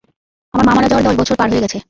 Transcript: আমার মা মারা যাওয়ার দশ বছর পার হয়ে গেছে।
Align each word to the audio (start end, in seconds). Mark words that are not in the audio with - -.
আমার 0.53 0.65
মা 0.67 0.73
মারা 0.75 0.87
যাওয়ার 0.89 1.05
দশ 1.07 1.15
বছর 1.21 1.35
পার 1.39 1.49
হয়ে 1.51 1.63
গেছে। 1.63 1.77